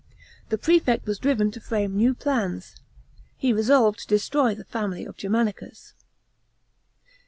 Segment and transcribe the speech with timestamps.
[0.49, 2.75] The prefect was driven to frame new plans.
[3.37, 5.93] He resolved to destroy the family of Germanicus.